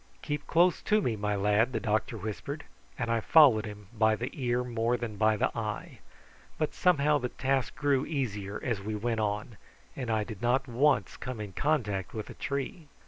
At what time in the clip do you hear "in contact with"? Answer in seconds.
11.39-12.31